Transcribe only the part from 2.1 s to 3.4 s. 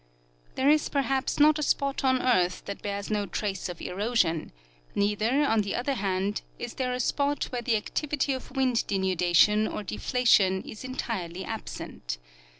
earth that bears no